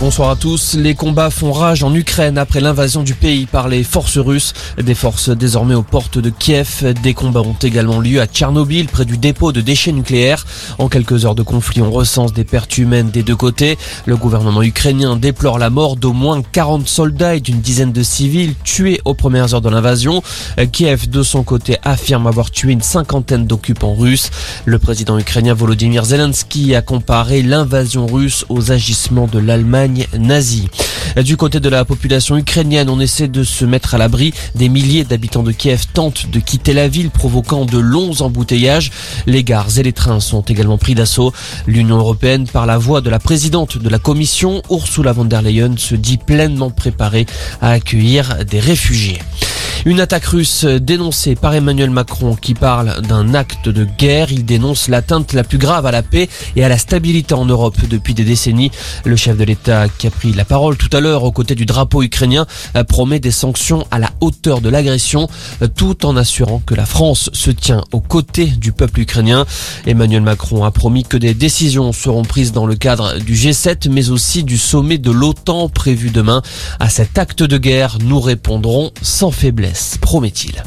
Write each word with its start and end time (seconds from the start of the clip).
Bonsoir 0.00 0.30
à 0.30 0.36
tous. 0.36 0.74
Les 0.74 0.94
combats 0.94 1.28
font 1.28 1.50
rage 1.50 1.82
en 1.82 1.92
Ukraine 1.92 2.38
après 2.38 2.60
l'invasion 2.60 3.02
du 3.02 3.14
pays 3.14 3.46
par 3.46 3.66
les 3.66 3.82
forces 3.82 4.16
russes. 4.16 4.52
Des 4.80 4.94
forces 4.94 5.28
désormais 5.28 5.74
aux 5.74 5.82
portes 5.82 6.18
de 6.18 6.30
Kiev. 6.30 6.94
Des 7.02 7.14
combats 7.14 7.40
ont 7.40 7.56
également 7.60 7.98
lieu 7.98 8.20
à 8.20 8.26
Tchernobyl, 8.26 8.86
près 8.86 9.04
du 9.04 9.18
dépôt 9.18 9.50
de 9.50 9.60
déchets 9.60 9.90
nucléaires. 9.90 10.46
En 10.78 10.88
quelques 10.88 11.24
heures 11.24 11.34
de 11.34 11.42
conflit, 11.42 11.82
on 11.82 11.90
recense 11.90 12.32
des 12.32 12.44
pertes 12.44 12.78
humaines 12.78 13.10
des 13.10 13.24
deux 13.24 13.34
côtés. 13.34 13.76
Le 14.06 14.16
gouvernement 14.16 14.62
ukrainien 14.62 15.16
déplore 15.16 15.58
la 15.58 15.68
mort 15.68 15.96
d'au 15.96 16.12
moins 16.12 16.42
40 16.42 16.86
soldats 16.86 17.34
et 17.34 17.40
d'une 17.40 17.60
dizaine 17.60 17.90
de 17.90 18.04
civils 18.04 18.54
tués 18.62 19.00
aux 19.04 19.14
premières 19.14 19.52
heures 19.52 19.60
de 19.60 19.68
l'invasion. 19.68 20.22
Kiev, 20.70 21.08
de 21.10 21.24
son 21.24 21.42
côté, 21.42 21.76
affirme 21.82 22.28
avoir 22.28 22.52
tué 22.52 22.70
une 22.70 22.82
cinquantaine 22.82 23.48
d'occupants 23.48 23.96
russes. 23.96 24.30
Le 24.64 24.78
président 24.78 25.18
ukrainien 25.18 25.54
Volodymyr 25.54 26.04
Zelensky 26.04 26.76
a 26.76 26.82
comparé 26.82 27.42
l'invasion 27.42 28.06
russe 28.06 28.44
aux 28.48 28.70
agissements 28.70 29.26
de 29.26 29.40
l'Allemagne 29.40 29.87
Du 31.24 31.36
côté 31.36 31.58
de 31.58 31.68
la 31.68 31.84
population 31.84 32.36
ukrainienne, 32.36 32.88
on 32.88 33.00
essaie 33.00 33.28
de 33.28 33.42
se 33.42 33.64
mettre 33.64 33.94
à 33.94 33.98
l'abri. 33.98 34.32
Des 34.54 34.68
milliers 34.68 35.04
d'habitants 35.04 35.42
de 35.42 35.52
Kiev 35.52 35.86
tentent 35.92 36.30
de 36.30 36.38
quitter 36.38 36.74
la 36.74 36.86
ville, 36.86 37.10
provoquant 37.10 37.64
de 37.64 37.78
longs 37.78 38.20
embouteillages. 38.20 38.90
Les 39.26 39.42
gares 39.42 39.78
et 39.78 39.82
les 39.82 39.92
trains 39.92 40.20
sont 40.20 40.42
également 40.42 40.78
pris 40.78 40.94
d'assaut. 40.94 41.32
L'Union 41.66 41.98
européenne, 41.98 42.46
par 42.46 42.66
la 42.66 42.78
voix 42.78 43.00
de 43.00 43.10
la 43.10 43.18
présidente 43.18 43.78
de 43.78 43.88
la 43.88 43.98
Commission, 43.98 44.62
Ursula 44.70 45.12
von 45.12 45.24
der 45.24 45.42
Leyen, 45.42 45.74
se 45.76 45.94
dit 45.94 46.18
pleinement 46.18 46.70
préparée 46.70 47.26
à 47.60 47.70
accueillir 47.70 48.44
des 48.44 48.60
réfugiés. 48.60 49.18
Une 49.86 50.00
attaque 50.00 50.24
russe 50.24 50.64
dénoncée 50.64 51.36
par 51.36 51.54
Emmanuel 51.54 51.90
Macron 51.90 52.34
qui 52.34 52.54
parle 52.54 53.00
d'un 53.02 53.32
acte 53.34 53.68
de 53.68 53.84
guerre. 53.84 54.32
Il 54.32 54.44
dénonce 54.44 54.88
l'atteinte 54.88 55.32
la 55.32 55.44
plus 55.44 55.58
grave 55.58 55.86
à 55.86 55.92
la 55.92 56.02
paix 56.02 56.28
et 56.56 56.64
à 56.64 56.68
la 56.68 56.78
stabilité 56.78 57.34
en 57.34 57.44
Europe 57.44 57.76
depuis 57.88 58.12
des 58.12 58.24
décennies. 58.24 58.72
Le 59.04 59.14
chef 59.14 59.36
de 59.36 59.44
l'État 59.44 59.88
qui 59.88 60.08
a 60.08 60.10
pris 60.10 60.32
la 60.32 60.44
parole 60.44 60.76
tout 60.76 60.94
à 60.96 61.00
l'heure 61.00 61.22
aux 61.22 61.32
côtés 61.32 61.54
du 61.54 61.64
drapeau 61.64 62.02
ukrainien 62.02 62.46
promet 62.88 63.20
des 63.20 63.30
sanctions 63.30 63.86
à 63.90 63.98
la 63.98 64.10
hauteur 64.20 64.60
de 64.60 64.68
l'agression 64.68 65.28
tout 65.76 66.04
en 66.04 66.16
assurant 66.16 66.60
que 66.66 66.74
la 66.74 66.86
France 66.86 67.30
se 67.32 67.50
tient 67.50 67.84
aux 67.92 68.00
côtés 68.00 68.46
du 68.46 68.72
peuple 68.72 69.00
ukrainien. 69.00 69.46
Emmanuel 69.86 70.22
Macron 70.22 70.64
a 70.64 70.72
promis 70.72 71.04
que 71.04 71.16
des 71.16 71.34
décisions 71.34 71.92
seront 71.92 72.24
prises 72.24 72.52
dans 72.52 72.66
le 72.66 72.74
cadre 72.74 73.18
du 73.20 73.34
G7 73.34 73.88
mais 73.90 74.10
aussi 74.10 74.42
du 74.42 74.58
sommet 74.58 74.98
de 74.98 75.12
l'OTAN 75.12 75.68
prévu 75.68 76.10
demain. 76.10 76.42
À 76.80 76.88
cet 76.88 77.16
acte 77.16 77.42
de 77.44 77.58
guerre, 77.58 77.98
nous 78.04 78.20
répondrons 78.20 78.90
sans 79.02 79.30
promet-il. 80.00 80.62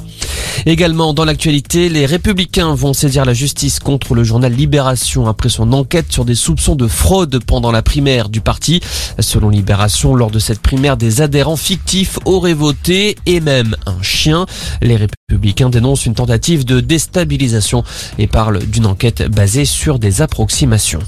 Également 0.66 1.14
dans 1.14 1.26
l'actualité, 1.26 1.90
les 1.90 2.06
républicains 2.06 2.76
vont 2.76 2.94
saisir 2.94 3.26
la 3.26 3.34
justice 3.34 3.80
contre 3.80 4.14
le 4.14 4.24
journal 4.24 4.54
Libération 4.54 5.28
après 5.28 5.50
son 5.50 5.74
enquête 5.74 6.12
sur 6.12 6.26
des 6.26 6.36
soupçons 6.36 6.76
de 6.76 6.88
fraude 6.88 7.44
pendant 7.46 7.72
la 7.72 7.82
primaire 7.82 8.30
du 8.30 8.42
parti. 8.42 8.80
Selon 9.20 9.50
Libération, 9.50 10.14
lors 10.14 10.30
de 10.30 10.40
cette 10.40 10.60
primaire, 10.60 10.98
des 10.98 11.22
adhérents 11.22 11.56
fictifs 11.56 12.20
auraient 12.26 12.54
voté 12.54 13.16
et 13.26 13.40
même 13.40 13.76
un 13.86 14.02
chien. 14.02 14.46
Les 14.82 14.98
républicains 14.98 15.70
dénoncent 15.70 16.06
une 16.06 16.16
tentative 16.16 16.66
de 16.66 16.80
déstabilisation 16.80 17.84
et 18.20 18.28
parlent 18.28 18.66
d'une 18.66 18.86
enquête 18.86 19.24
basée 19.30 19.66
sur 19.66 20.00
des 20.00 20.22
approximations. 20.22 21.00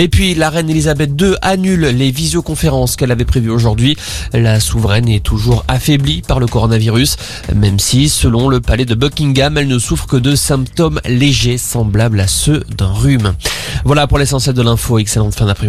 Et 0.00 0.06
puis 0.06 0.36
la 0.36 0.48
reine 0.48 0.70
Elisabeth 0.70 1.10
II 1.20 1.34
annule 1.42 1.80
les 1.86 2.12
visioconférences 2.12 2.94
qu'elle 2.94 3.10
avait 3.10 3.24
prévues 3.24 3.50
aujourd'hui. 3.50 3.96
La 4.32 4.60
souveraine 4.60 5.08
est 5.08 5.24
toujours 5.24 5.64
affaiblie 5.66 6.22
par 6.22 6.38
le 6.38 6.46
coronavirus, 6.46 7.16
même 7.56 7.80
si, 7.80 8.08
selon 8.08 8.48
le 8.48 8.60
palais 8.60 8.84
de 8.84 8.94
Buckingham, 8.94 9.58
elle 9.58 9.66
ne 9.66 9.80
souffre 9.80 10.06
que 10.06 10.16
de 10.16 10.36
symptômes 10.36 11.00
légers 11.04 11.58
semblables 11.58 12.20
à 12.20 12.28
ceux 12.28 12.62
d'un 12.76 12.92
rhume. 12.92 13.34
Voilà 13.84 14.06
pour 14.06 14.18
l'essentiel 14.18 14.54
de 14.54 14.62
l'info. 14.62 14.98
Excellente 15.00 15.34
fin 15.34 15.46
d'après-midi. 15.46 15.66